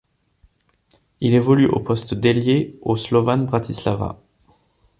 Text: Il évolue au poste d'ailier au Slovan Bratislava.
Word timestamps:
Il 1.19 1.35
évolue 1.35 1.67
au 1.67 1.79
poste 1.79 2.15
d'ailier 2.15 2.75
au 2.81 2.95
Slovan 2.97 3.45
Bratislava. 3.45 4.19